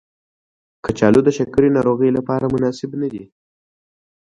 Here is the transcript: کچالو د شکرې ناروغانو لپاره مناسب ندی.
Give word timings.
کچالو 0.85 1.19
د 1.23 1.29
شکرې 1.37 1.69
ناروغانو 1.77 2.15
لپاره 2.17 2.51
مناسب 2.53 2.91
ندی. 3.01 3.23